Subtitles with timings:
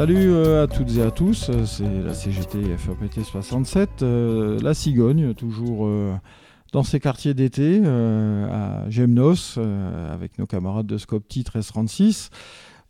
[0.00, 4.72] Salut euh, à toutes et à tous, euh, c'est la CGT FAPT 67, euh, la
[4.72, 5.86] Cigogne, toujours
[6.72, 9.58] dans ces quartiers d'été à Gemnos,
[10.10, 12.30] avec nos camarades de Scopti 1336.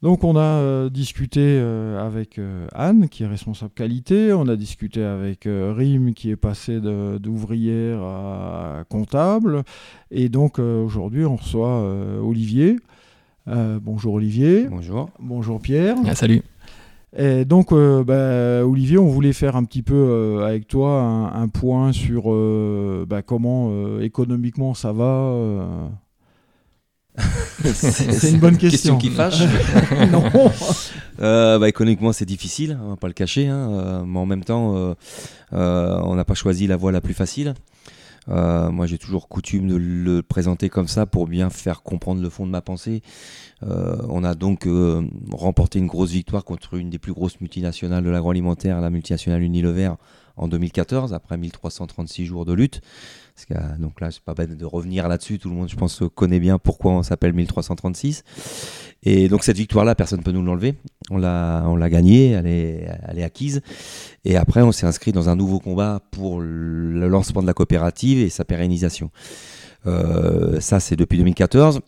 [0.03, 1.59] Donc on a discuté
[1.99, 2.41] avec
[2.77, 8.85] Anne, qui est responsable qualité, on a discuté avec Rim, qui est passé d'ouvrière à
[8.89, 9.65] comptable,
[10.13, 11.83] et donc aujourd'hui on reçoit
[12.23, 12.77] Olivier.
[13.47, 14.69] bonjour Olivier.
[14.71, 15.11] Bonjour.
[15.19, 15.97] Bonjour Pierre.
[16.07, 16.43] Ah, salut.
[17.17, 21.49] Et donc, euh, bah, Olivier, on voulait faire un petit peu euh, avec toi un,
[21.49, 25.91] point sur euh, bah, comment économiquement ça va.
[27.75, 28.97] c'est une bonne question.
[28.97, 29.41] question qui fâche.
[30.13, 30.23] non.
[31.59, 34.95] bah, économiquement, c'est difficile, on va pas le cacher, hein, mais en même temps,
[35.51, 37.55] on n'a pas choisi la voie la plus facile.
[38.31, 42.29] Euh, moi, j'ai toujours coutume de le présenter comme ça pour bien faire comprendre le
[42.31, 43.03] fond de ma pensée.
[43.63, 48.05] Euh, on a donc euh, remporté une grosse victoire contre une des plus grosses multinationales
[48.05, 49.93] de l'agroalimentaire, la multinationale Unilever,
[50.41, 52.81] en 2014, après 1336 jours de lutte.
[53.79, 55.39] donc là, c'est pas bête de revenir là-dessus.
[55.39, 58.25] Tout le monde, je pense, connaît bien pourquoi on s'appelle 1336.
[59.03, 60.75] Et donc cette victoire-là, personne ne peut nous l'enlever.
[61.11, 63.61] On l'a, gagnée, elle est, elle est acquise.
[64.25, 68.19] Et après, on s'est inscrit dans un nouveau combat pour le lancement de la coopérative
[68.19, 69.11] et sa pérennisation.
[69.87, 71.81] Euh, ça, c'est depuis 2014.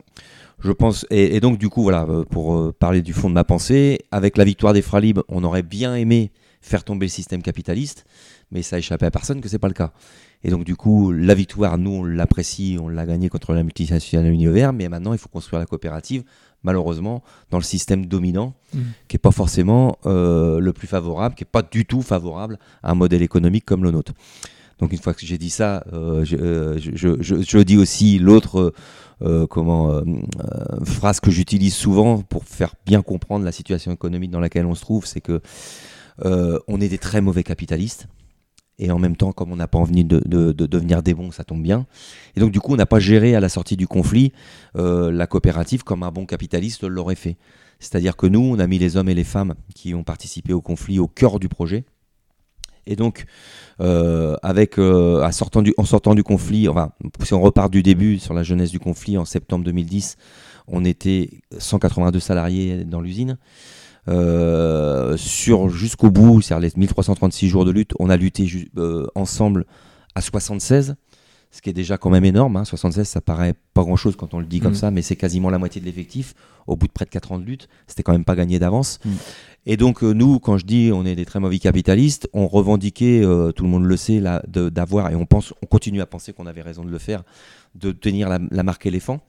[0.64, 3.42] Je pense, et, donc du coup, voilà, euh, pour euh, parler du fond de ma
[3.42, 6.30] pensée, avec la victoire des Fralib, on aurait bien aimé
[6.60, 8.04] faire tomber le système capitaliste,
[8.52, 9.92] mais ça a échappé à personne que c'est pas le cas.
[10.44, 14.30] Et donc du coup, la victoire, nous, on l'apprécie, on l'a gagnée contre la multinationale
[14.30, 16.24] Unilever, mais maintenant, il faut construire la coopérative
[16.62, 18.80] malheureusement, dans le système dominant, mm.
[19.08, 22.90] qui n'est pas forcément euh, le plus favorable, qui n'est pas du tout favorable à
[22.92, 24.12] un modèle économique comme le nôtre.
[24.78, 28.72] Donc une fois que j'ai dit ça, euh, euh, je, dis aussi l'autre
[29.50, 30.02] comment
[30.84, 34.80] phrase que j'utilise souvent pour faire bien comprendre la situation économique dans laquelle on se
[34.80, 35.40] trouve, c'est que
[36.24, 38.08] on est des très mauvais capitalistes.
[38.78, 40.20] Et en même temps, comme on n'a pas envie de,
[40.52, 41.86] devenir des bons, ça tombe bien.
[42.36, 44.32] Et donc, du coup, on n'a pas géré à la sortie du conflit
[44.76, 47.36] euh, la coopérative comme un bon capitaliste l'aurait fait.
[47.78, 50.60] C'est-à-dire que nous, on a mis les hommes et les femmes qui ont participé au
[50.60, 51.84] conflit au cœur du projet.
[52.86, 53.26] Et donc,
[53.80, 58.18] euh, avec, euh, sortant du, en sortant du conflit, enfin, si on repart du début
[58.18, 60.16] sur la jeunesse du conflit, en septembre 2010,
[60.66, 63.38] on était 182 salariés dans l'usine.
[64.08, 69.64] Euh, sur jusqu'au bout, c'est-à-dire les 1336 jours de lutte, on a lutté euh, ensemble
[70.16, 70.96] à 76,
[71.52, 72.64] ce qui est déjà quand même énorme.
[72.64, 73.04] 76, hein.
[73.04, 74.76] ça paraît pas grand-chose quand on le dit comme mm.
[74.76, 76.34] ça, mais c'est quasiment la moitié de l'effectif.
[76.66, 78.98] Au bout de près de 4 ans de lutte, c'était quand même pas gagné d'avance.
[79.04, 79.10] Mm.
[79.66, 83.22] Et donc euh, nous, quand je dis on est des très mauvais capitalistes, on revendiquait,
[83.54, 86.62] tout le monde le sait, d'avoir, et on, pense, on continue à penser qu'on avait
[86.62, 87.22] raison de le faire,
[87.76, 89.20] de tenir la, la marque éléphant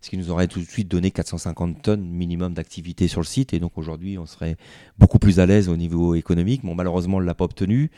[0.00, 3.54] ce qui nous aurait tout de suite donné 450 tonnes minimum d'activité sur le site.
[3.54, 4.56] Et donc aujourd'hui, on serait
[4.98, 6.64] beaucoup plus à l'aise au niveau économique.
[6.64, 7.90] Bon, malheureusement, on ne l'a pas obtenu.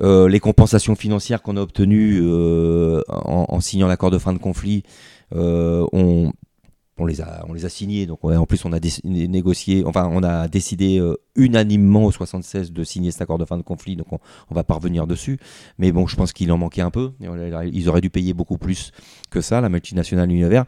[0.00, 4.82] Euh, les compensations financières qu'on a obtenues euh, en, signant l'accord de fin de conflit,
[5.34, 6.32] euh, on,
[7.06, 8.06] les a, on les a signés.
[8.06, 11.02] Donc en plus, on a négocié, enfin, on a décidé
[11.34, 13.96] unanimement au 76 de signer cet accord de fin de conflit.
[13.96, 14.18] Donc on,
[14.50, 15.38] on va parvenir dessus.
[15.78, 17.12] Mais bon, je pense qu'il en manquait un peu.
[17.20, 18.92] Ils auraient dû payer beaucoup plus
[19.30, 20.64] que ça, la multinationale Univers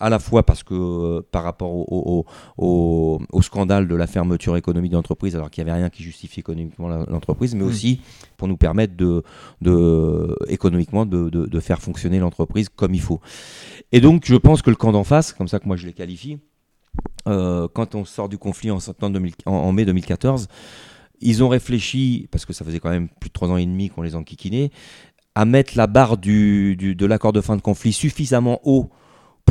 [0.00, 2.26] à la fois parce que euh, par rapport au,
[3.42, 6.88] scandale de la fermeture économique de l'entreprise, alors qu'il n'y avait rien qui justifiait économiquement
[6.88, 7.68] l'entreprise, mais mm.
[7.68, 8.00] aussi
[8.36, 9.22] pour nous permettre de,
[9.60, 13.20] de économiquement de, faire fonctionner l'entreprise comme il faut.
[13.92, 15.92] Et donc je pense que le camp d'en face, comme ça que moi je les
[15.92, 16.38] qualifie,
[17.28, 18.78] euh, quand on sort du conflit en,
[19.46, 20.48] en, mai 2014,
[21.20, 23.90] ils ont réfléchi, parce que ça faisait quand même plus de trois ans et demi
[23.90, 24.70] qu'on les enquiquinait,
[25.34, 28.90] à mettre la barre du, de l'accord de fin de conflit suffisamment haut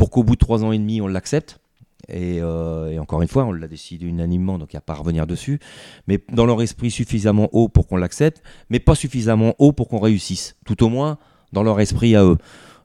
[0.00, 1.60] pour qu'au bout de trois ans et demi, on l'accepte.
[2.10, 4.96] Euh, et, encore une fois, on l'a décidé unanimement, donc il n'y a pas à
[4.96, 5.60] revenir dessus.
[6.08, 9.98] Mais dans leur esprit suffisamment haut pour qu'on l'accepte, mais pas suffisamment haut pour qu'on
[9.98, 10.56] réussisse.
[10.64, 11.18] Tout au moins
[11.52, 12.38] dans leur esprit à eux.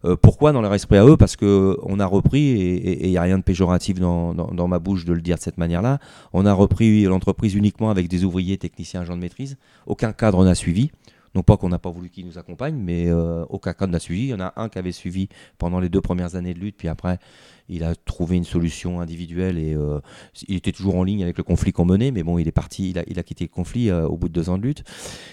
[0.04, 1.16] Euh, pourquoi dans leur esprit à eux?
[1.16, 5.06] Parce qu'on a repris, et il n'y a rien de péjoratif dans, dans, ma bouche
[5.06, 6.00] de le dire de cette manière-là,
[6.34, 9.56] on a repris l'entreprise uniquement avec des ouvriers, techniciens, agents de maîtrise.
[9.88, 10.92] Aucun cadre n'a suivi.
[11.36, 14.24] Non pas qu'on n'a pas voulu qu'il nous accompagne, mais euh, aucun cas n'a suivi.
[14.24, 15.28] Il y en a un qui avait suivi
[15.58, 17.20] pendant les deux premières années de lutte, puis après,
[17.68, 20.00] il a trouvé une solution individuelle et euh,
[20.48, 22.92] il était toujours en ligne avec le conflit qu'on menait, mais bon, il est parti,
[22.92, 24.84] il a, il a quitté le conflit euh, au bout de deux ans de lutte.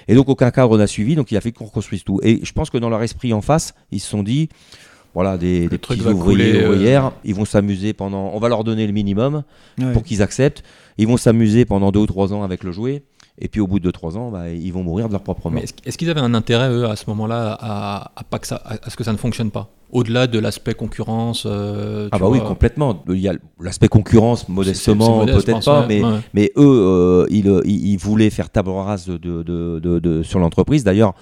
[0.09, 2.19] Et donc, aucun cadre n'a suivi, donc il a fait qu'on reconstruise tout.
[2.25, 4.49] Et je pense que dans leur esprit en face, ils se sont dit,
[5.15, 8.31] voilà, des, des petits ouvriers, ouvrières, ils vont s'amuser pendant.
[8.33, 9.45] On va leur donner le minimum
[9.93, 10.65] pour qu'ils acceptent.
[10.99, 13.03] Ils vont s'amuser pendant deux ou trois ans avec le jouet.
[13.39, 15.63] Et puis au bout de 3 ans, bah, ils vont mourir de leur propre mort.
[15.63, 18.97] Est-ce qu'ils avaient un intérêt, eux, à ce moment-là, à, pas que ça, à ce
[18.97, 19.71] que ça ne fonctionne pas?
[19.91, 23.05] Au-delà de l'aspect concurrence euh, Ah bah oui, complètement.
[23.09, 26.03] Il y a l'aspect concurrence, modestement, peut-être pas, mais,
[26.35, 30.85] mais eux, euh, ils, voulaient faire table rase de, de, de, sur l'entreprise.
[30.85, 31.15] D'ailleurs,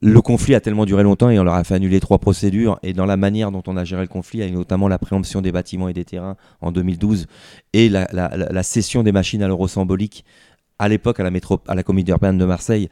[0.00, 2.78] le conflit a tellement duré longtemps et on leur a fait annuler trois procédures.
[2.82, 5.52] Et dans la manière dont on a géré le conflit, avec notamment la préemption des
[5.52, 7.26] bâtiments et des terrains en 2012
[7.72, 10.24] et la, la cession des machines à l'euro symbolique
[10.78, 12.88] à l'époque à la, métro, à la Comédie urbaine de Marseille,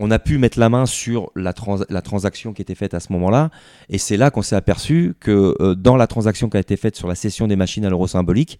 [0.00, 1.54] on a pu mettre la main sur la,
[1.88, 3.50] la transaction qui était faite à ce moment-là.
[3.88, 6.96] Et c'est là qu'on s'est aperçu que euh, dans la transaction qui a été faite
[6.96, 8.58] sur la cession des machines à l'euro symbolique,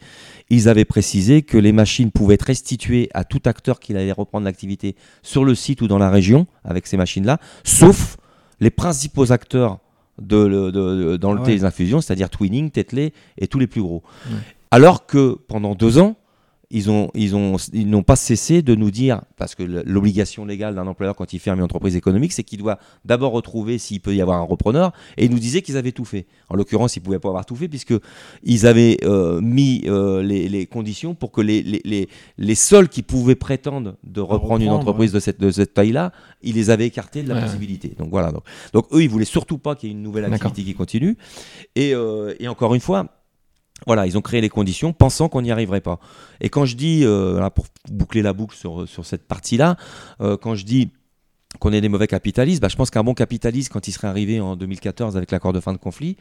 [0.49, 4.45] ils avaient précisé que les machines pouvaient être restituées à tout acteur qui allait reprendre
[4.45, 8.17] l'activité sur le site ou dans la région avec ces machines-là, sauf
[8.61, 9.81] les principaux acteurs
[10.21, 14.05] de, dans le ah des infusions, c'est-à-dire Twinning, Tetley et tous les plus gros.
[14.71, 16.17] Alors que pendant deux ans,
[16.71, 20.75] ils ont, ils ont, ils n'ont pas cessé de nous dire, parce que l'obligation légale
[20.75, 24.15] d'un employeur quand il ferme une entreprise économique, c'est qu'il doit d'abord retrouver s'il peut
[24.15, 26.27] y avoir un repreneur, et ils nous disaient qu'ils avaient tout fait.
[26.49, 27.95] En l'occurrence, ils pouvaient pas avoir tout fait puisque
[28.43, 32.09] ils avaient euh, mis euh, les, conditions pour que les, les,
[32.39, 36.13] les, seuls qui pouvaient prétendre de reprendre, une entreprise de cette, de cette taille-là,
[36.43, 37.95] ils les avaient écartés de la possibilité.
[37.99, 38.33] Donc voilà.
[38.33, 41.17] Donc, donc, eux, ils voulaient surtout pas qu'il y ait une nouvelle activité qui continue.
[41.77, 43.07] Et, euh, et encore une fois
[43.87, 45.99] voilà, ils ont créé les conditions pensant qu'on n'y arriverait pas.
[46.41, 49.77] Et quand je dis, euh, pour boucler la boucle sur, sur cette partie-là,
[50.21, 50.91] euh, quand je dis
[51.59, 54.41] qu'on est des mauvais capitalistes, bah, je pense qu'un bon capitaliste, quand il serait arrivé
[54.41, 56.17] en 2014 avec l'accord de fin de conflit,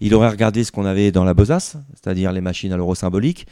[0.00, 3.46] il aurait regardé ce qu'on avait dans la besace, c'est-à-dire les machines à l'euro symbolique,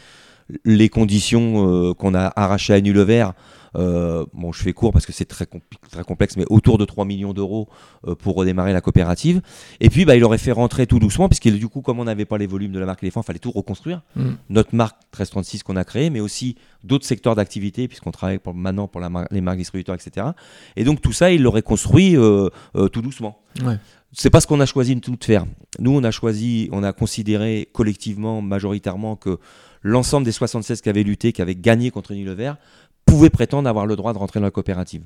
[0.65, 3.35] les conditions euh, qu'on a arrachées à vert.
[3.75, 5.47] Euh, bon, je fais court parce que c'est très,
[5.91, 7.69] très complexe, mais autour de 3 millions d'euros
[8.06, 9.41] euh, pour redémarrer la coopérative.
[9.81, 12.25] Et puis, bah, il aurait fait rentrer tout doucement, puisque du coup, comme on n'avait
[12.25, 14.03] pas les volumes de la marque Éléphant, il fallait tout reconstruire.
[14.17, 14.31] Mm.
[14.50, 18.89] Notre marque 1336 qu'on a créée, mais aussi d'autres secteurs d'activité, puisqu'on travaille pour, maintenant
[18.89, 19.00] pour
[19.31, 20.27] les marques distributeurs, etc.
[20.77, 22.49] Et donc, tout ça, il l'aurait construit euh,
[22.93, 23.39] tout doucement.
[23.65, 23.77] Ouais.
[24.15, 25.47] C'est pas ce qu'on a choisi de tout faire.
[25.79, 29.39] Nous, on a choisi, on a considéré collectivement, majoritairement, que
[29.82, 32.56] l'ensemble des 76 qui avaient lutté, qui avaient gagné contre Vert,
[33.06, 35.05] pouvaient prétendre avoir le droit de rentrer dans la coopérative.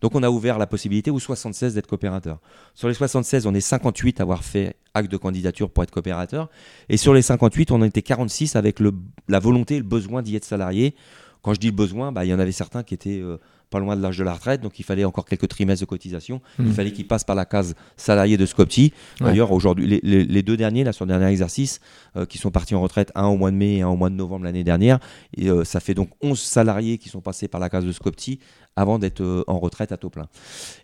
[0.00, 2.38] Donc on a ouvert la possibilité aux 76 d'être coopérateurs.
[2.74, 6.48] Sur les 76, on est 58 à avoir fait acte de candidature pour être coopérateur.
[6.88, 8.94] Et sur les 58, on en était 46 avec le,
[9.28, 10.94] la volonté le besoin d'y être salarié.
[11.42, 13.38] Quand je dis besoin, bah, il y en avait certains qui étaient euh,
[13.70, 16.40] pas loin de l'âge de la retraite, donc il fallait encore quelques trimestres de cotisation.
[16.58, 16.72] Il mmh.
[16.72, 18.92] fallait qu'ils passent par la case salarié de Scopti.
[19.20, 21.80] D'ailleurs, aujourd'hui, les, deux derniers, là, sur le dernier exercice,
[22.16, 24.10] euh, qui sont partis en retraite, un au mois de mai et un au mois
[24.10, 24.98] de novembre l'année dernière,
[25.36, 28.40] et, euh, ça fait donc 11 salariés qui sont passés par la case de Scopti
[28.76, 30.26] avant d'être euh, en retraite à taux plein.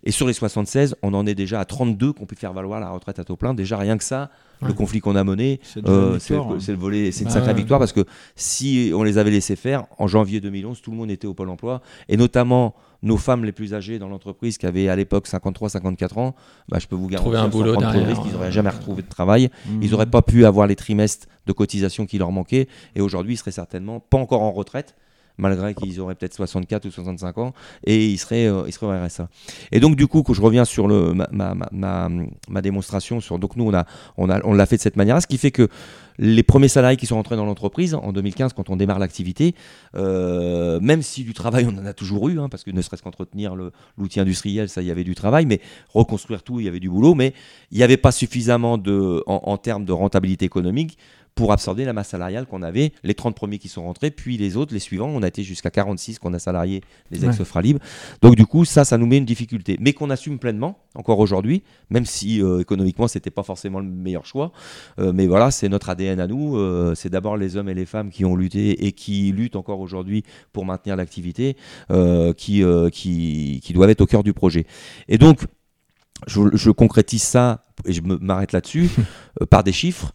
[0.03, 2.89] Et sur les 76, on en est déjà à 32 qu'on peut faire valoir la
[2.89, 3.53] retraite à taux plein.
[3.53, 4.29] Déjà, rien que ça,
[4.61, 7.93] le conflit qu'on a mené, c'est euh, le volet, c'est une bah sacrée victoire parce
[7.93, 8.05] que
[8.35, 11.49] si on les avait laissés faire, en janvier 2011, tout le monde était au Pôle
[11.49, 16.19] emploi, et notamment nos femmes les plus âgées dans l'entreprise qui avaient à l'époque 53-54
[16.19, 16.35] ans,
[16.69, 19.83] bah, je peux vous garantir un boulot derrière, qu'ils n'auraient jamais retrouvé de travail, mmh.
[19.83, 23.37] ils n'auraient pas pu avoir les trimestres de cotisation qui leur manquaient, et aujourd'hui ils
[23.37, 24.95] seraient certainement pas encore en retraite,
[25.37, 27.53] malgré qu'ils auraient peut-être 64 ou 65 ans,
[27.85, 29.29] et ils seraient, euh, ils seraient au RSA.
[29.71, 32.09] Et donc, du coup, quand je reviens sur le, ma, ma,
[32.49, 33.85] ma, démonstration, sur, donc nous, on l'a
[34.17, 35.69] on a, on l'a fait de cette manière ce qui fait que
[36.19, 39.53] les premiers salariés qui sont rentrés dans l'entreprise en 2015, quand on démarre l'activité,
[39.95, 43.03] euh, même si du travail on en a toujours eu, hein, parce que ne serait-ce
[43.03, 43.55] qu'entretenir
[43.97, 47.13] l'outil industriel, ça y avait du travail, mais reconstruire tout, il y avait du boulot,
[47.13, 47.33] mais
[47.71, 50.97] il n'y avait pas suffisamment de, en termes de rentabilité économique
[51.37, 54.57] pour absorber la masse salariale qu'on avait, les 30 premiers qui sont rentrés, puis les
[54.57, 57.79] autres, les suivants, on a été jusqu'à 46 qu'on a salarié les ex-fralibres.
[58.23, 61.61] Donc du coup, ça, ça nous met une difficulté, mais qu'on assume pleinement encore aujourd'hui,
[61.91, 64.51] même si euh, économiquement, c'était pas forcément le meilleur choix.
[64.97, 66.57] Euh, mais voilà, c'est notre ADN à nous.
[66.57, 69.79] Euh, c'est d'abord les hommes et les femmes qui ont lutté et qui luttent encore
[69.79, 71.55] aujourd'hui pour maintenir l'activité,
[72.35, 74.65] qui, qui, qui doivent être au cœur du projet.
[75.07, 75.45] Et donc,
[76.25, 78.89] je, je concrétise ça, et je m'arrête là-dessus,
[79.51, 80.13] par des chiffres.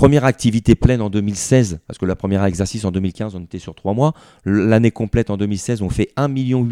[0.00, 3.74] Première activité pleine en 2016, parce que la première exercice en 2015, on était sur
[3.74, 4.14] trois mois.
[4.46, 6.66] L'année complète en 2016, on fait 1,8 million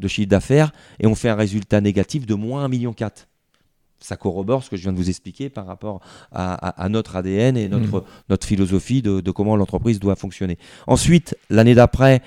[0.00, 2.94] de chiffre d'affaires et on fait un résultat négatif de moins 1,4 million.
[4.00, 6.00] Ça corrobore ce que je viens de vous expliquer par rapport
[6.32, 8.04] à, notre ADN et notre, mmh.
[8.28, 10.58] notre philosophie de, de comment l'entreprise doit fonctionner.
[10.88, 12.22] Ensuite, l'année d'après,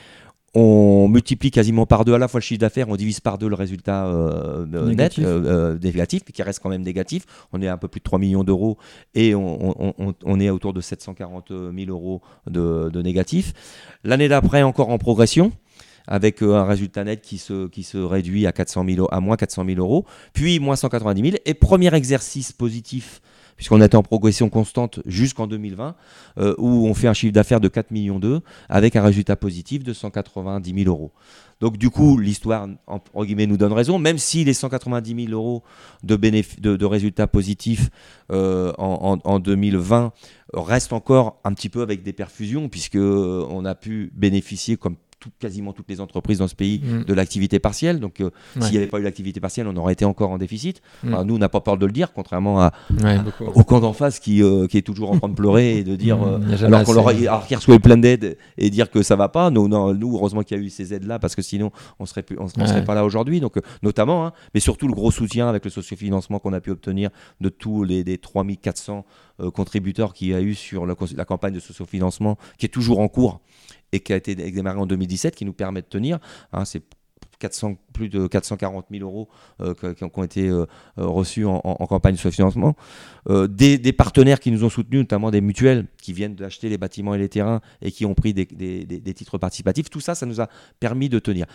[0.60, 3.48] on multiplie quasiment par deux à la fois le chiffre d'affaires, on divise par deux
[3.48, 7.26] le résultat euh, euh, net, euh, négatif, mais qui reste quand même négatif.
[7.54, 8.80] On est à un peu plus de 3 millions d'euros
[9.14, 13.54] et on, est autour de 740 000 euros de, de négatif.
[14.04, 15.52] L'année d'après, encore en progression
[16.08, 19.64] avec un résultat net qui se, qui se réduit à, 400 000, à moins 400
[19.66, 21.36] 000 euros, puis moins 190 000.
[21.46, 23.22] Et premier exercice positif
[23.58, 25.96] puisqu'on était en progression constante jusqu'en 2020,
[26.38, 29.84] euh, où on fait un chiffre d'affaires de 4 millions d'euros avec un résultat positif
[29.84, 31.12] de 190 000 euros.
[31.60, 35.64] Donc du coup, l'histoire, en guillemets, nous donne raison, même si les 190 000 euros
[36.04, 37.90] de, de, résultats positifs
[38.32, 40.14] euh, en, en, 2020
[40.54, 44.98] restent encore un petit peu avec des perfusions, puisque on a pu bénéficier, comme
[45.40, 47.04] quasiment toutes les entreprises dans ce pays mm.
[47.06, 48.00] de l'activité partielle.
[48.00, 50.82] Donc, euh, s'il n'y avait pas eu l'activité partielle, on aurait été encore en déficit.
[51.04, 51.22] Mm.
[51.24, 52.72] nous, on n'a pas peur de le dire, contrairement à,
[53.56, 55.96] au camp d'en face qui, euh, qui est toujours en train de pleurer et de
[55.96, 56.52] dire, mm.
[56.52, 59.50] euh, alors qu'on leur qui reçoit plein d'aides et dire que ça va pas.
[59.50, 62.24] Nous, non, nous heureusement qu'il y a eu ces aides-là parce que sinon, on serait
[62.24, 63.40] plus, on, serait pas là aujourd'hui.
[63.40, 67.10] Donc, notamment, hein, mais surtout le gros soutien avec le sociofinancement qu'on a pu obtenir
[67.42, 69.06] de tous les, les 3400
[69.54, 73.08] contributeurs qu'il y a eu sur la, la campagne de sociofinancement qui est toujours en
[73.08, 73.40] cours
[73.92, 76.20] et qui a été démarré en 2017, qui nous permet de tenir.
[76.52, 76.84] Hein, c'est
[77.40, 79.30] 400, plus de 440 000 euros
[79.62, 80.66] euh, qui, ont, été euh,
[80.98, 82.76] euh, reçus en, campagne de financement.
[83.30, 87.18] Des, partenaires qui nous ont soutenus, notamment des mutuelles qui viennent d'acheter les bâtiments et
[87.18, 89.90] les terrains et qui ont pris des, des titres participatifs.
[89.90, 90.48] Tout ça, ça nous a
[90.80, 91.46] permis de tenir.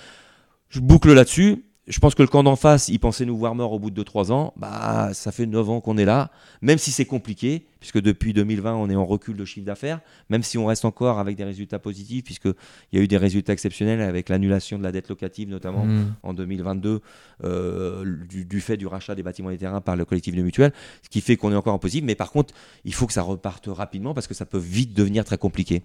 [0.68, 3.72] Je boucle là-dessus je pense que le camp d'en face, il pensait nous voir morts
[3.72, 4.52] au bout de 2-3 ans.
[4.56, 8.74] Bah, ça fait 9 ans qu'on est là, même si c'est compliqué, puisque depuis 2020,
[8.74, 11.80] on est en recul de chiffre d'affaires, même si on reste encore avec des résultats
[11.80, 12.54] positifs, puisqu'il
[12.92, 16.14] y a eu des résultats exceptionnels avec l'annulation de la dette locative, notamment mmh.
[16.22, 17.00] en 2022,
[17.42, 20.72] euh, du, fait du rachat des bâtiments et des terrains par le collectif de mutuelles,
[21.02, 22.04] ce qui fait qu'on est encore en positif.
[22.04, 25.24] Mais par contre, il faut que ça reparte rapidement, parce que ça peut vite devenir
[25.24, 25.82] très compliqué.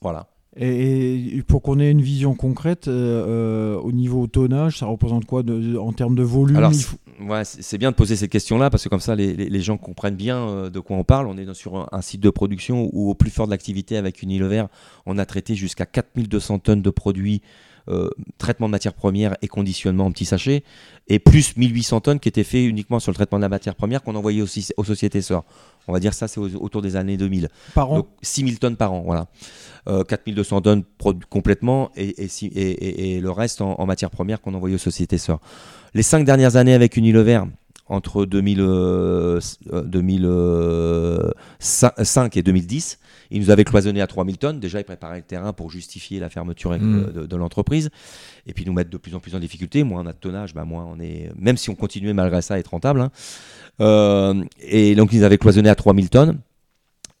[0.00, 0.33] Voilà.
[0.56, 5.42] Et, pour qu'on ait une vision concrète, euh, euh, au niveau tonnage, ça représente quoi
[5.78, 6.72] en termes de volume Alors,
[7.20, 10.38] ouais, c'est bien de poser cette question-là parce que comme ça, les, gens comprennent bien
[10.38, 11.26] euh, de quoi on parle.
[11.26, 14.66] On est sur un, site de production où, au plus fort de l'activité avec Unilever,
[15.06, 17.42] on a traité jusqu'à 4200 tonnes de produits
[17.88, 18.08] euh,
[18.38, 20.64] traitement de matières premières et conditionnement en petits sachets,
[21.08, 24.02] et plus 1800 tonnes qui étaient faits uniquement sur le traitement de la matière première
[24.02, 25.44] qu'on envoyait aussi aux sociétés sœurs.
[25.88, 27.48] On va dire ça, c'est autour des années 2000.
[27.74, 29.26] Par an Donc 6000 tonnes par an, voilà.
[29.86, 30.82] Euh, 4200 tonnes
[31.28, 35.40] complètement et, et, et, le reste en, en matière première qu'on envoyait aux sociétés sœurs.
[35.92, 37.42] Les cinq dernières années avec Unilever,
[37.86, 39.40] entre 2005 euh,
[41.98, 42.98] euh, et 2010.
[43.30, 44.60] Il nous avait cloisonné à 3000 tonnes.
[44.60, 47.26] Déjà, il préparait le terrain pour justifier la fermeture mm.
[47.26, 47.90] de, l'entreprise.
[48.46, 49.82] Et puis nous mettre de plus en plus en difficulté.
[49.84, 51.30] Moins on a de tonnage, bah, moins on est.
[51.36, 53.00] Même si on continuait malgré ça à être rentable.
[53.00, 53.10] Hein.
[53.80, 56.38] Euh, et donc, ils nous avaient cloisonné à 3000 tonnes.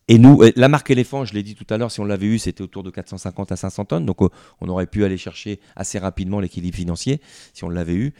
[0.06, 2.38] Et nous, la marque éléphant, je l'ai dit tout à l'heure, si on l'avait eu,
[2.38, 4.04] c'était autour de 450 à 500 tonnes.
[4.04, 4.28] Donc, euh,
[4.60, 7.20] on aurait pu aller chercher assez rapidement l'équilibre financier
[7.54, 8.12] si on l'avait eu.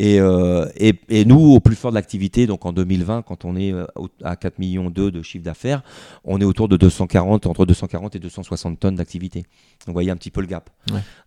[0.00, 3.72] Euh, et, et, nous, au plus fort de l'activité, donc en 2020, quand on est
[3.72, 3.84] euh,
[4.24, 5.82] à 4 millions de chiffre d'affaires,
[6.24, 9.44] on est autour de 240, entre 240 et 260 tonnes d'activité.
[9.86, 10.70] Vous voyez un petit peu le gap.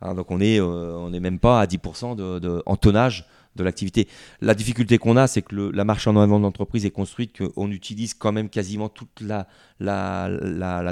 [0.01, 3.63] Hein, donc, on est, on n'est même pas à 10% de, de, en tonnage de
[3.63, 4.07] l'activité.
[4.41, 7.71] La difficulté qu'on a, c'est que la marche en avant de l'entreprise est construite qu'on
[7.71, 9.47] utilise quand même quasiment toute la,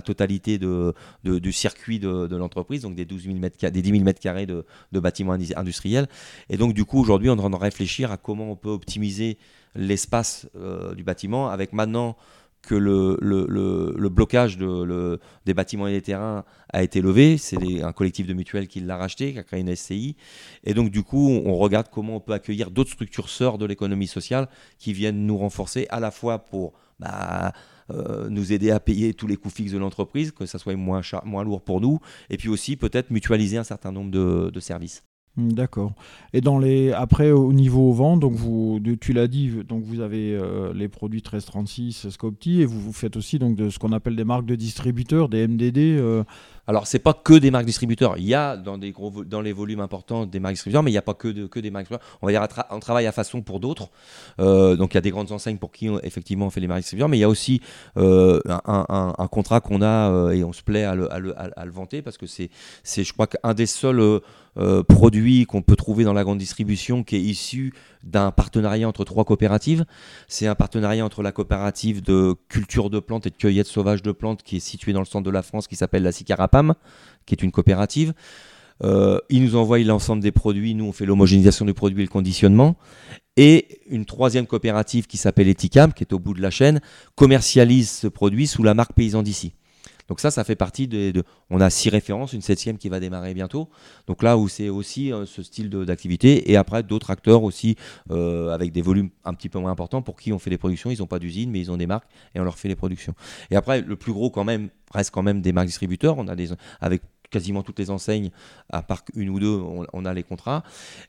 [0.01, 4.45] totalité du circuit de, l'entreprise, donc des, 12 000 mètres, des 10 000 mètres carrés
[4.45, 6.07] de, bâtiments industriels.
[6.49, 8.69] Et donc, du coup, aujourd'hui, on est en train de réfléchir à comment on peut
[8.69, 9.37] optimiser
[9.75, 12.17] l'espace euh, du bâtiment avec maintenant
[12.67, 16.43] que le, le, blocage de, des bâtiments et des terrains
[16.73, 17.37] a été levé.
[17.37, 20.17] C'est un collectif de mutuelles qui l'a racheté, qui a créé une SCI.
[20.65, 24.07] Et donc, du coup, on regarde comment on peut accueillir d'autres structures sœurs de l'économie
[24.07, 27.53] sociale qui viennent nous renforcer à la fois pour bah,
[27.89, 31.01] euh, nous aider à payer tous les coûts fixes de l'entreprise, que ça soit moins,
[31.23, 35.03] moins lourd pour nous, et puis aussi peut-être mutualiser un certain nombre de services.
[35.37, 35.93] Hmm, d'accord.
[36.33, 40.35] Et dans les après au niveau vent, donc vous tu l'as dit, donc vous avez
[40.35, 44.15] euh, les produits 1336 Scopti et vous, vous faites aussi donc de ce qu'on appelle
[44.15, 45.77] des marques de distributeurs, des MDD.
[45.77, 46.23] Euh,
[46.69, 48.17] alors, c'est pas que des marques distributeurs.
[48.17, 50.93] Il y a dans, des gros, dans les volumes importants des marques distributeurs, mais il
[50.93, 52.19] n'y a pas que, de, que des marques distributeurs.
[52.21, 53.89] On va dire on travaille à façon pour d'autres.
[54.41, 56.81] Euh, donc, il y a des grandes enseignes pour qui, effectivement, on fait les marques
[56.81, 57.61] distributeurs, mais il y a aussi
[57.95, 61.33] euh, un, un, contrat qu'on a euh, et on se plaît à le, à le,
[61.39, 62.49] à le vanter parce que c'est,
[62.83, 64.19] je crois, qu'un des seuls
[64.87, 67.73] produits qu'on peut trouver dans la grande distribution qui est issu
[68.03, 69.85] d'un partenariat entre trois coopératives.
[70.27, 74.11] C'est un partenariat entre la coopérative de culture de plantes et de cueillette sauvage de
[74.11, 76.73] plantes qui est située dans le centre de la France, qui s'appelle la Sicarapam,
[77.25, 78.13] qui est une coopérative.
[78.83, 82.11] Euh, ils nous envoient l'ensemble des produits, nous on fait l'homogénéisation du produit et le
[82.11, 82.75] conditionnement.
[83.35, 86.81] Et une troisième coopérative qui s'appelle Eticam, qui est au bout de la chaîne,
[87.15, 89.53] commercialise ce produit sous la marque Paysan d'ici.
[90.07, 93.33] Donc ça, ça fait partie de, On a six références, une septième qui va démarrer
[93.33, 93.69] bientôt.
[94.07, 96.51] Donc là où c'est aussi euh, ce style d'activité.
[96.51, 97.75] Et après, d'autres acteurs aussi
[98.11, 100.89] euh, avec des volumes un petit peu moins importants pour qui on fait les productions.
[100.91, 103.13] Ils n'ont pas d'usine, mais ils ont des marques et on leur fait les productions.
[103.51, 106.17] Et après, le plus gros quand même reste quand même des marques distributeurs.
[106.17, 106.49] On a des
[106.79, 108.31] avec quasiment toutes les enseignes,
[108.69, 109.61] à part une ou deux,
[109.93, 110.63] on, a les contrats.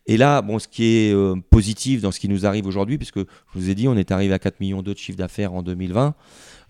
[0.07, 3.19] Et là, bon, ce qui est euh, positif dans ce qui nous arrive aujourd'hui, puisque
[3.19, 6.15] je vous ai dit, on est arrivé à 4 millions de chiffre d'affaires en 2020,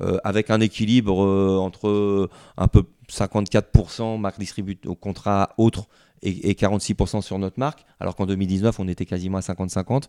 [0.01, 5.89] euh, avec un équilibre euh, entre un peu 54% marque distributeur au contrat autre
[6.23, 10.09] et, 46% sur notre marque, alors qu'en 2019, on était quasiment à 50-50.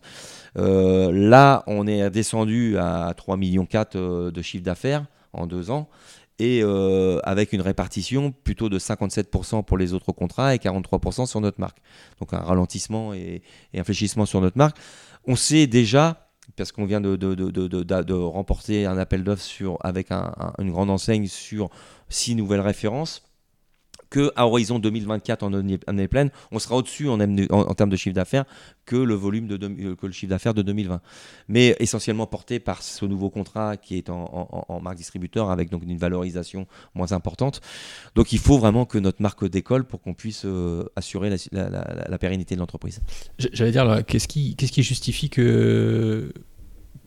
[0.56, 3.66] là, on est descendu à 3,4 millions
[4.30, 5.88] de chiffre d'affaires en deux ans
[6.40, 11.40] et euh, avec une répartition plutôt de 57% pour les autres contrats et 43% sur
[11.42, 11.76] notre marque.
[12.18, 13.42] Donc un ralentissement et,
[13.76, 14.78] un fléchissement sur notre marque.
[15.26, 20.88] On sait déjà, parce qu'on vient de, de, remporter un appel d'offres avec une grande
[20.88, 21.68] enseigne sur
[22.08, 23.22] six nouvelles références,
[24.10, 27.18] qu'à horizon 2024 en année, pleine, on sera au-dessus en,
[27.74, 28.44] termes de chiffre d'affaires
[28.84, 31.00] que le volume euh, que le chiffre d'affaires de 2020.
[31.48, 35.96] Mais essentiellement porté par ce nouveau contrat qui est en, marque distributeur avec donc une
[35.96, 37.60] valorisation moins importante.
[38.14, 42.54] Donc il faut vraiment que notre marque décolle pour qu'on puisse euh, assurer la, pérennité
[42.54, 43.00] de l'entreprise.
[43.38, 46.32] J'allais dire, qu'est-ce qui justifie que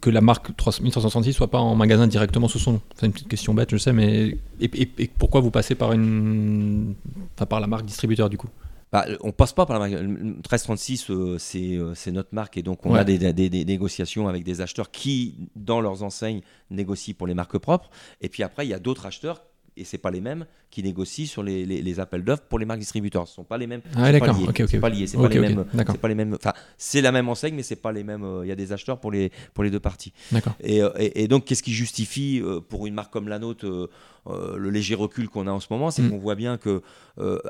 [0.04, 3.30] que la marque 1366 soit pas en magasin directement sous son nom C'est une petite
[3.30, 6.96] question bête, je sais, mais et, pourquoi vous passez par une,
[7.36, 8.50] enfin, par la marque distributeur du coup?
[8.92, 10.04] Bah, on passe pas par la marque.
[10.04, 14.60] 1336, euh, euh, c'est notre marque et donc on a des, des, négociations avec des
[14.60, 17.90] acheteurs qui, dans leurs enseignes, négocient pour les marques propres.
[18.20, 19.42] Et puis après, il y a d'autres acheteurs
[19.78, 22.80] et c'est pas les mêmes qui négocient sur les, les, appels d'offres pour les marques
[22.80, 23.28] distributeurs.
[23.28, 23.82] Ce sont pas les mêmes.
[23.96, 24.36] Ah, d'accord.
[24.68, 25.08] C'est pas lié.
[25.08, 25.66] C'est pas, les mêmes.
[25.76, 26.36] C'est pas les mêmes.
[26.36, 28.24] Enfin, c'est la même enseigne, mais c'est pas les mêmes.
[28.24, 30.14] Euh, il y a des acheteurs pour les pour les deux parties.
[30.32, 30.54] D'accord.
[30.62, 33.90] Et, euh, et, donc, qu'est-ce qui justifie euh, pour une marque comme la nôtre
[34.26, 36.10] le léger recul qu'on a en ce moment, c'est mm.
[36.10, 36.82] qu'on voit bien que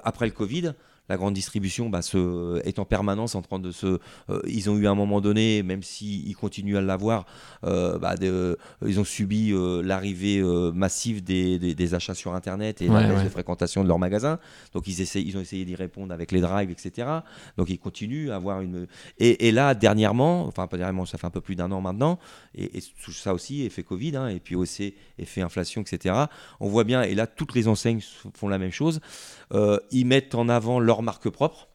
[0.03, 0.73] après le Covid
[1.09, 1.99] la grande distribution bah,
[2.63, 3.99] est en permanence en train de se.
[4.29, 7.25] Euh, ils ont eu à un moment donné, même s'ils continuent à l'avoir,
[7.65, 8.15] euh, bah,
[8.85, 10.41] ils ont subi euh, l'arrivée
[10.73, 14.39] massive des, achats sur Internet et la baisse de fréquentation de leurs magasins.
[14.73, 17.07] Donc ils, ils ont essayé d'y répondre avec les drives, etc.
[17.57, 18.87] Donc ils continuent à avoir une.
[19.19, 22.17] Et, là, dernièrement, enfin pas dernièrement, ça fait un peu plus d'un an maintenant,
[22.55, 26.15] et, tout ça aussi, effet Covid, hein, et puis aussi effet inflation, etc.
[26.59, 27.99] On voit bien, et là, toutes les enseignes
[28.33, 29.01] font la même chose.
[29.91, 31.69] ils mettent en avant leur marque propre.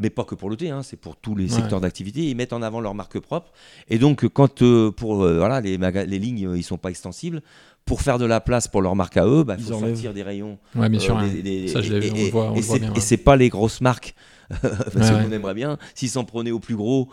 [0.00, 2.30] Mais pas que pour le thé, hein, c'est pour tous les secteurs d'activité.
[2.30, 3.52] Ils mettent en avant leur marque propre.
[3.88, 7.42] Et donc, quand euh, pour euh, voilà, les, les lignes, euh, ils sont pas extensibles,
[7.84, 10.22] pour faire de la place pour leur marque à eux, il bah, faut sortir des
[10.22, 10.58] rayons.
[10.74, 11.20] Ouais, bien sûr.
[11.20, 14.14] Ça, je l'ai vu, on et c'est pas les grosses marques.
[14.62, 17.08] parce qu'on aimerait bien, s'ils s'en prenaient au plus gros,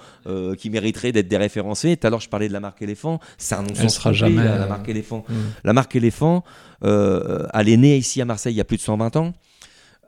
[0.57, 1.95] qui mériteraient d'être déréférencés.
[1.97, 3.19] Tout à l'heure, je parlais de la marque éléphant.
[3.37, 5.23] Ça ne sera jamais la, marque éléphant.
[5.27, 5.33] Mm.
[5.65, 6.43] La marque éléphant,
[6.81, 9.33] elle est née ici à Marseille il y a plus de 120 ans.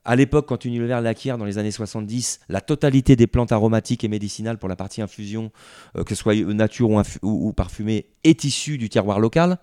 [0.06, 4.08] À l'époque, quand Unilever l'acquiert dans les années 70, la totalité des plantes aromatiques et
[4.08, 5.52] médicinales pour la partie infusion,
[5.98, 9.60] euh, que ce soit nature ou, ou, parfumée, est issue du terroir local.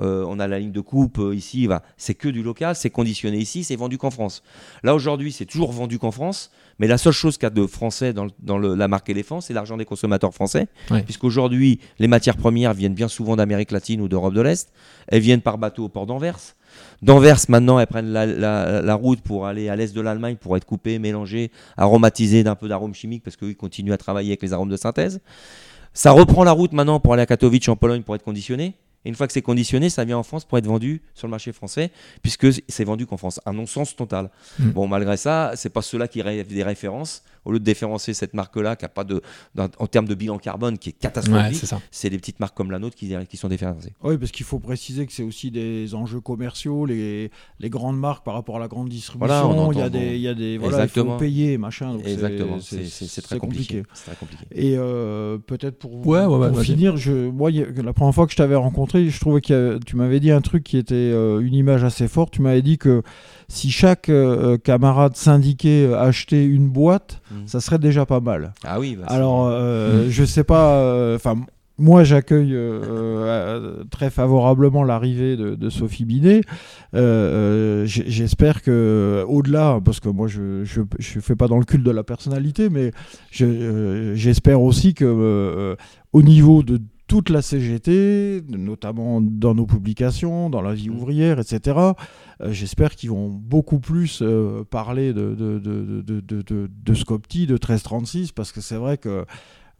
[0.00, 3.38] Euh, on a la ligne de coupe euh, ici, c'est que du local, c'est conditionné
[3.38, 4.42] ici, c'est vendu qu'en France.
[4.82, 8.58] Là aujourd'hui, c'est toujours vendu qu'en France, mais la seule chose qu'a de français dans,
[8.58, 10.68] la marque éléphant, c'est l'argent des consommateurs français,
[11.04, 14.72] puisqu'aujourd'hui, les matières premières viennent bien souvent d'Amérique latine ou d'Europe de l'Est,
[15.08, 16.38] elles viennent par bateau au port d'Anvers.
[17.02, 20.98] D'Anvers, maintenant, elles prennent la, route pour aller à l'est de l'Allemagne pour être coupées,
[20.98, 24.76] mélangées, aromatisées d'un peu d'arômes chimiques parce qu'ils continuent à travailler avec les arômes de
[24.76, 25.20] synthèse.
[25.94, 28.74] Ça reprend la route maintenant pour aller à Katowice en Pologne pour être conditionné.
[29.04, 31.30] Et une fois que c'est conditionné, ça vient en France pour être vendu sur le
[31.30, 31.90] marché français,
[32.22, 33.40] puisque c'est vendu qu'en France.
[33.46, 34.30] Un non-sens total.
[34.58, 34.70] Mm.
[34.70, 38.34] Bon, malgré ça, c'est pas ceux-là qui rêvent des références au lieu de différencier cette
[38.34, 39.22] marque-là, qui a pas de,
[39.56, 42.96] en termes de bilan carbone, qui est catastrophique, c'est des petites marques comme la nôtre
[42.96, 43.94] qui, qui sont différenciées.
[44.02, 48.24] Oui, parce qu'il faut préciser que c'est aussi des enjeux commerciaux, les, les grandes marques
[48.24, 49.72] par rapport à la grande distribution.
[49.72, 51.98] il y a des, il y a des voilà, il faut payer, machin.
[52.04, 52.58] Exactement.
[52.60, 53.82] C'est très compliqué.
[54.04, 54.44] très compliqué.
[54.52, 58.54] Et euh, peut-être pour, ouais, pour finir, je, moi, la première fois que je t'avais
[58.54, 62.08] rencontré, je trouvais que tu m'avais dit un truc qui était euh, une image assez
[62.08, 62.32] forte.
[62.32, 63.02] Tu m'avais dit que
[63.50, 67.34] si chaque euh, camarade syndiqué euh, achetait une boîte, mmh.
[67.46, 68.52] ça serait déjà pas mal.
[68.64, 68.96] Ah oui.
[68.96, 70.10] Bah, Alors, euh, mmh.
[70.10, 71.14] je sais pas.
[71.16, 71.34] Enfin.
[71.76, 72.56] moi, j'accueille
[73.90, 76.42] très favorablement l'arrivée de, Sophie Binet.
[76.94, 82.04] J'espère que, au-delà, parce que moi, je ne fais pas dans le culte de la
[82.04, 82.92] personnalité, mais
[83.32, 85.76] j'espère aussi que,
[86.12, 90.94] au niveau de toute la CGT, notamment dans nos publications, dans la vie mmh.
[90.96, 91.76] ouvrière, etc.
[91.76, 97.54] Euh, j'espère qu'ils vont beaucoup plus euh, parler de, de, de, de, de Scopti, de
[97.54, 99.24] 1336, parce que c'est vrai que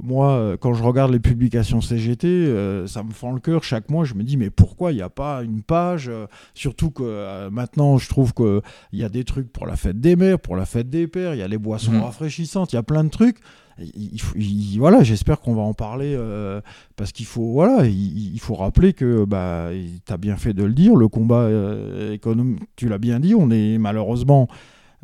[0.03, 2.53] moi, euh, quand je regarde les publications CGT,
[2.89, 3.63] ça me fend le cœur.
[3.63, 6.11] Chaque mois, je me dis, mais pourquoi il n'y a pas une page
[6.55, 8.61] Surtout que maintenant, je trouve qu'il
[8.93, 11.39] y a des trucs pour la fête des mères, pour la fête des pères, il
[11.39, 12.01] y a les boissons mmh.
[12.01, 13.39] rafraîchissantes, il y a plein de trucs
[13.81, 16.61] il, voilà, j'espère qu'on va en parler euh,
[16.97, 19.71] parce qu'il faut, voilà, il, faut rappeler que, bah,
[20.07, 23.35] tu as bien fait de le dire, le combat euh, économique, tu l'as bien dit,
[23.35, 24.49] on est malheureusement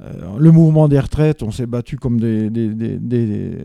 [0.02, 2.98] euh, le mouvement des retraites, on s'est battu comme des, des, des,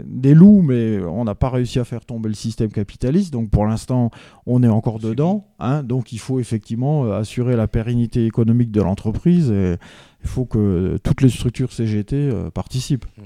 [0.06, 3.34] des, loups, mais on n'a pas réussi à faire tomber le système capitaliste.
[3.34, 4.12] Donc pour l'instant,
[4.46, 5.48] on est encore dedans.
[5.60, 9.52] Hein, donc il faut effectivement assurer la pérennité économique de l'entreprise.
[9.52, 9.76] Et
[10.24, 13.08] il faut que toutes les structures CGT participent.
[13.18, 13.24] Mmh.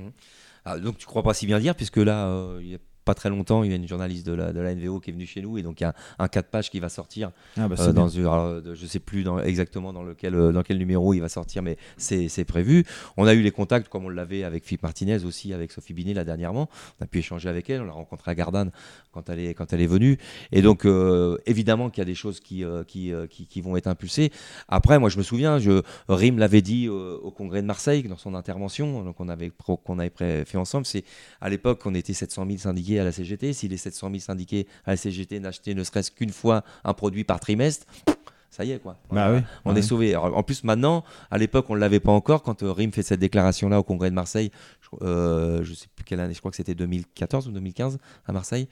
[0.65, 3.29] Ah, donc tu crois pas si bien dire, puisque là, il y a pas très
[3.29, 5.41] longtemps, il y a une journaliste de la, de la NVO qui est venue chez
[5.41, 7.93] nous et donc il y a un, 4 pages qui va sortir ah bah euh,
[7.93, 11.29] dans une, je sais plus dans, exactement dans lequel, euh, dans quel numéro il va
[11.29, 12.83] sortir, mais c'est prévu.
[13.15, 16.15] On a eu les contacts comme on l'avait avec Philippe Martinez aussi, avec Sophie Binet
[16.15, 16.67] là dernièrement.
[16.99, 18.71] On a pu échanger avec elle, on l'a rencontrée à Gardanne
[19.11, 20.17] quand elle est, quand elle est venue.
[20.51, 23.87] Et donc euh, évidemment qu'il y a des choses qui, qui, qui, qui, vont être
[23.87, 24.31] impulsées.
[24.67, 28.33] Après, moi je me souviens, je, Rim l'avait dit au congrès de Marseille dans son
[28.33, 29.51] intervention, donc on avait,
[29.85, 31.03] qu'on avait fait ensemble, c'est
[31.39, 34.67] à l'époque on était 700 000 syndiqués à la CGT, si les 700 000 syndiqués
[34.85, 37.85] à la CGT n'achetaient ne serait-ce qu'une fois un produit par trimestre,
[38.55, 38.95] ça y est quoi.
[39.11, 40.15] Bah on est sauvé.
[40.15, 43.19] En plus maintenant, à l'époque on ne l'avait pas encore quand euh, RIM fait cette
[43.19, 44.49] déclaration là au congrès de Marseille.
[44.79, 48.31] Je, euh, je sais plus quelle année, je crois que c'était 2014 ou 2015 à
[48.31, 48.69] Marseille.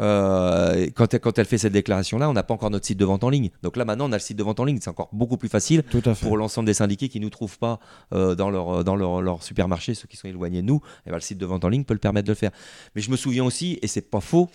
[0.00, 3.04] Euh, quand, quand, elle fait cette déclaration là, on n'a pas encore notre site de
[3.04, 3.50] vente en ligne.
[3.62, 5.48] Donc là maintenant on a le site de vente en ligne, c'est encore beaucoup plus
[5.48, 7.78] facile pour l'ensemble des syndiqués qui nous trouvent pas
[8.10, 10.80] dans leur dans leur, leur, supermarché, ceux qui sont éloignés de nous.
[11.06, 12.50] Et ben, le site de vente en ligne peut le permettre de le faire.
[12.96, 14.50] Mais je me souviens aussi, et c'est pas faux.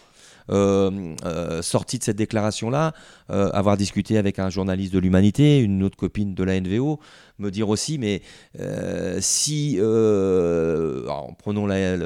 [0.50, 2.94] Euh, euh, sorti de cette déclaration-là,
[3.32, 7.00] euh, avoir discuté avec un journaliste de l'Humanité, une autre copine de la NVO,
[7.40, 8.22] me dire aussi, mais
[9.20, 11.98] si, alors, prenons la,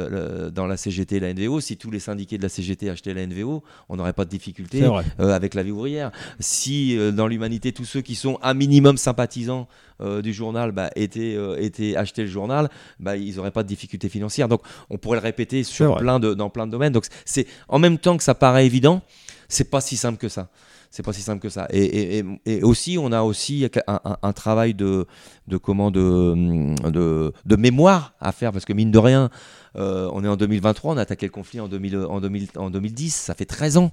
[0.50, 3.64] dans la CGT la NVO, si tous les syndiqués de la CGT achetaient la NVO,
[3.90, 4.86] on n'aurait pas de difficulté
[5.20, 6.12] avec la vie ouvrière.
[6.40, 9.68] Si dans l'Humanité, tous ceux qui sont un minimum sympathisants
[10.22, 14.48] du journal bah, étaient, étaient achetés le journal, bah, ils n'auraient pas de difficultés financières.
[14.48, 16.94] Donc on pourrait le répéter sur plein de, dans plein de domaines.
[16.94, 19.02] Donc c'est en même temps que ça paraît évident,
[19.48, 20.50] c'est pas si simple que ça.
[20.92, 21.68] C'est pas si simple que ça.
[21.72, 22.22] Et,
[22.64, 25.08] aussi, on a aussi un, travail de,
[25.64, 29.30] comment, de, mémoire à faire, parce que mine de rien,
[29.78, 32.70] euh, on est en 2023, on a attaqué le conflit en, 2000, en, 2000, en
[32.70, 33.92] 2010, ça fait 13 ans.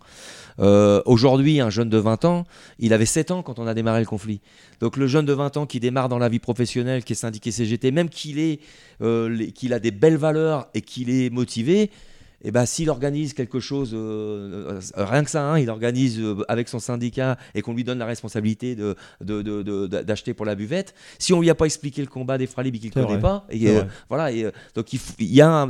[0.59, 2.47] Euh, aujourd'hui, un jeune de 20 ans,
[2.81, 4.41] il avait 7 ans quand on a démarré le conflit.
[4.81, 7.53] Donc le jeune de 20 ans qui démarre dans la vie professionnelle, qui est syndiqué
[7.53, 8.59] CGT, même qu'il
[9.03, 11.93] euh, qu'il a des belles valeurs et qu'il est motivé,
[12.43, 16.45] eh ben, s'il organise quelque chose, euh, euh, rien que ça, hein, il organise euh,
[16.49, 20.95] avec son syndicat et qu'on lui donne la responsabilité d'acheter de, de, pour la buvette,
[21.19, 23.69] si on lui a pas expliqué le combat des fralibes qu'il ne connaît pas, et,
[24.09, 25.67] voilà, et, donc il, y a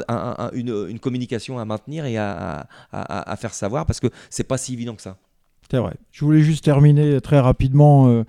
[0.53, 4.59] une, une, communication à maintenir et à, à, à, faire savoir parce que c'est pas
[4.59, 5.17] si évident que ça.
[5.71, 5.95] C'est vrai.
[6.13, 8.25] Je voulais juste terminer très rapidement.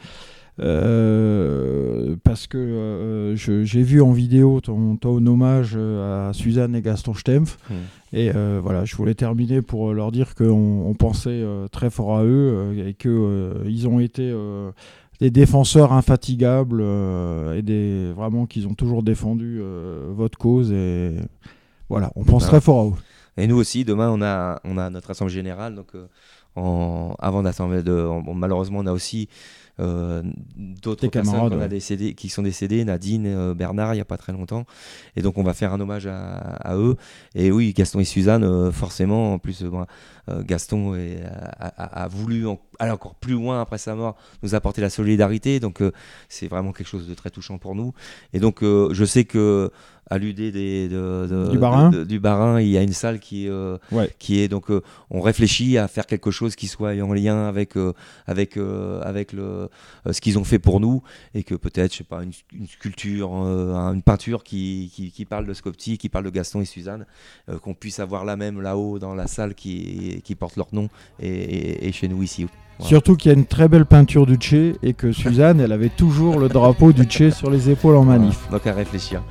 [0.61, 6.81] Euh, parce que euh, j'ai vu en vidéo ton, ton, hommage euh, à Suzanne et
[6.81, 7.57] Gaston Stempf.
[7.69, 7.73] Hmm.
[8.13, 12.73] Et voilà, je voulais terminer pour leur dire qu'on on pensait très fort à eux
[12.87, 14.35] et qu'ils ont été
[15.19, 16.83] des défenseurs infatigables
[17.55, 19.61] et des, vraiment qu'ils ont toujours défendu
[20.09, 20.71] votre cause.
[20.71, 21.17] Et
[21.87, 22.93] voilà, on pense très fort à eux.
[23.37, 25.75] Et nous aussi, demain, on a, on a notre assemblée générale.
[25.75, 25.89] Donc,
[26.55, 27.83] en, avant d'assemblée,
[28.33, 29.29] malheureusement, on a aussi
[29.79, 34.33] d'autres personnes a décédé, qui sont décédées, Nadine, euh, Bernard, il n'y a pas très
[34.33, 34.65] longtemps.
[35.15, 36.95] Et donc on va faire un hommage à, eux.
[37.35, 39.63] Et oui, Gaston et Suzanne, euh, forcément, en plus,
[40.41, 40.93] Gaston
[41.77, 42.45] a, voulu
[42.77, 45.59] aller encore plus loin après sa mort, nous apporter la solidarité.
[45.59, 45.81] Donc
[46.27, 47.93] c'est vraiment quelque chose de très touchant pour nous.
[48.33, 49.71] Et donc je sais que
[50.09, 51.89] à l'UD de, du, Barin.
[51.89, 53.77] du Barin, il y a une salle qui, euh,
[54.17, 57.77] qui est donc euh, on réfléchit à faire quelque chose qui soit en lien avec
[57.77, 57.93] euh,
[58.25, 58.57] avec
[59.03, 59.69] avec le
[60.11, 61.03] ce qu'ils ont fait pour nous
[61.35, 65.97] et que peut-être je sais pas une, sculpture, une peinture qui, qui, parle de Scopti,
[65.97, 67.05] qui parle de Gaston et Suzanne,
[67.61, 71.91] qu'on puisse avoir la même là-haut dans la salle qui, qui porte leur nom et,
[71.91, 72.47] chez nous ici.
[72.79, 75.89] Surtout qu'il y a une très belle peinture du Tché et que Suzanne, elle avait
[75.89, 78.49] toujours le drapeau du Tché sur les épaules en manif.
[78.51, 79.21] Donc à réfléchir.